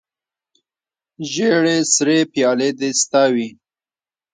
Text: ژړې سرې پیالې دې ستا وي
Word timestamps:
ژړې 1.31 1.77
سرې 1.93 2.19
پیالې 2.31 2.69
دې 2.79 2.89
ستا 3.01 3.23
وي 3.33 3.49